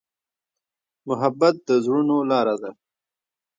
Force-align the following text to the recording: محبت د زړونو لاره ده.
محبت 1.07 1.55
د 1.67 1.69
زړونو 1.83 2.17
لاره 2.31 2.55
ده. 2.61 2.71